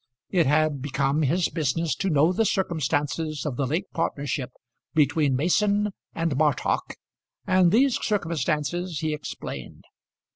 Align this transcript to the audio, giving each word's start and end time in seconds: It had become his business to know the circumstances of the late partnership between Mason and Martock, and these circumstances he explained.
It 0.31 0.47
had 0.47 0.81
become 0.81 1.21
his 1.21 1.47
business 1.49 1.93
to 1.97 2.09
know 2.09 2.33
the 2.33 2.43
circumstances 2.43 3.45
of 3.45 3.55
the 3.55 3.67
late 3.67 3.85
partnership 3.91 4.51
between 4.95 5.35
Mason 5.35 5.91
and 6.15 6.35
Martock, 6.37 6.95
and 7.45 7.71
these 7.71 7.99
circumstances 8.03 9.01
he 9.01 9.13
explained. 9.13 9.83